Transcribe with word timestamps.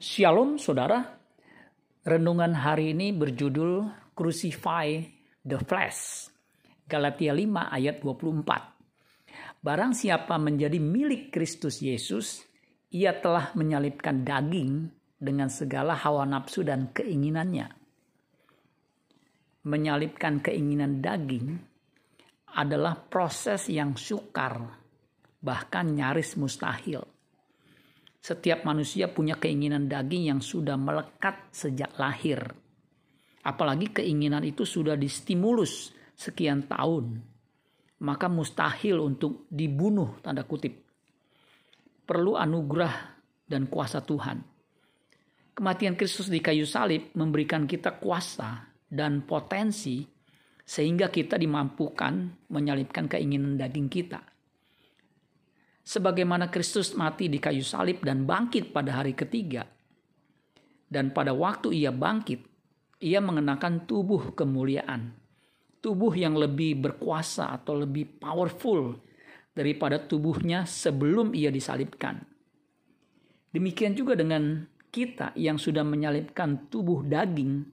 Shalom 0.00 0.56
saudara, 0.56 1.04
renungan 2.08 2.56
hari 2.56 2.96
ini 2.96 3.12
berjudul 3.12 3.84
Crucify 4.16 4.96
the 5.44 5.60
Flesh. 5.60 6.24
Galatia 6.88 7.36
5 7.36 7.68
ayat 7.68 8.00
24. 8.00 9.60
Barang 9.60 9.92
siapa 9.92 10.40
menjadi 10.40 10.80
milik 10.80 11.28
Kristus 11.28 11.84
Yesus, 11.84 12.40
ia 12.96 13.12
telah 13.12 13.52
menyalipkan 13.52 14.24
daging 14.24 14.88
dengan 15.20 15.52
segala 15.52 15.92
hawa 16.00 16.24
nafsu 16.24 16.64
dan 16.64 16.96
keinginannya. 16.96 17.68
Menyalipkan 19.68 20.40
keinginan 20.40 21.04
daging 21.04 21.60
adalah 22.56 22.96
proses 22.96 23.68
yang 23.68 24.00
sukar, 24.00 24.64
bahkan 25.44 25.92
nyaris 25.92 26.40
mustahil 26.40 27.19
setiap 28.20 28.68
manusia 28.68 29.08
punya 29.08 29.40
keinginan 29.40 29.88
daging 29.88 30.28
yang 30.28 30.40
sudah 30.44 30.76
melekat 30.76 31.48
sejak 31.50 31.96
lahir. 31.96 32.52
Apalagi 33.40 33.96
keinginan 33.96 34.44
itu 34.44 34.68
sudah 34.68 34.94
distimulus 35.00 35.96
sekian 36.12 36.68
tahun. 36.68 37.24
Maka 38.04 38.28
mustahil 38.28 39.00
untuk 39.00 39.48
dibunuh 39.48 40.20
tanda 40.20 40.44
kutip. 40.44 40.84
Perlu 42.04 42.36
anugerah 42.36 43.16
dan 43.48 43.68
kuasa 43.72 44.04
Tuhan. 44.04 44.44
Kematian 45.56 45.96
Kristus 45.96 46.28
di 46.28 46.40
kayu 46.40 46.64
salib 46.68 47.12
memberikan 47.16 47.64
kita 47.64 47.96
kuasa 48.00 48.68
dan 48.88 49.24
potensi 49.24 50.04
sehingga 50.64 51.08
kita 51.08 51.36
dimampukan 51.40 52.48
menyalipkan 52.52 53.08
keinginan 53.08 53.56
daging 53.56 53.88
kita 53.92 54.20
sebagaimana 55.84 56.52
Kristus 56.52 56.92
mati 56.94 57.26
di 57.26 57.42
kayu 57.42 57.64
salib 57.64 58.04
dan 58.04 58.24
bangkit 58.28 58.70
pada 58.70 59.00
hari 59.00 59.16
ketiga. 59.16 59.66
Dan 60.90 61.14
pada 61.14 61.30
waktu 61.30 61.74
ia 61.74 61.94
bangkit, 61.94 62.42
ia 63.00 63.22
mengenakan 63.22 63.86
tubuh 63.86 64.34
kemuliaan. 64.34 65.14
Tubuh 65.80 66.12
yang 66.12 66.36
lebih 66.36 66.76
berkuasa 66.76 67.56
atau 67.56 67.78
lebih 67.78 68.20
powerful 68.20 69.00
daripada 69.56 69.96
tubuhnya 69.96 70.68
sebelum 70.68 71.32
ia 71.32 71.48
disalibkan. 71.48 72.20
Demikian 73.50 73.96
juga 73.96 74.14
dengan 74.14 74.66
kita 74.90 75.32
yang 75.38 75.56
sudah 75.56 75.82
menyalibkan 75.86 76.68
tubuh 76.68 77.06
daging 77.06 77.64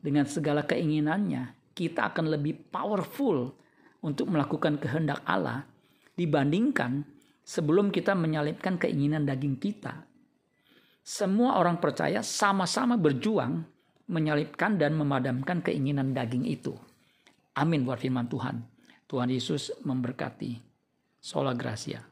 dengan 0.00 0.24
segala 0.24 0.64
keinginannya, 0.64 1.74
kita 1.76 2.12
akan 2.12 2.32
lebih 2.32 2.72
powerful 2.72 3.52
untuk 4.00 4.32
melakukan 4.32 4.80
kehendak 4.80 5.20
Allah 5.28 5.68
dibandingkan 6.16 7.04
sebelum 7.50 7.90
kita 7.90 8.14
menyalipkan 8.14 8.78
keinginan 8.78 9.26
daging 9.26 9.58
kita. 9.58 10.06
Semua 11.02 11.58
orang 11.58 11.82
percaya 11.82 12.22
sama-sama 12.22 12.94
berjuang 12.94 13.66
menyalipkan 14.06 14.78
dan 14.78 14.94
memadamkan 14.94 15.58
keinginan 15.58 16.14
daging 16.14 16.46
itu. 16.46 16.78
Amin 17.58 17.82
buat 17.82 17.98
firman 17.98 18.30
Tuhan. 18.30 18.62
Tuhan 19.10 19.34
Yesus 19.34 19.74
memberkati. 19.82 20.62
Sola 21.18 21.50
Gracia. 21.58 22.09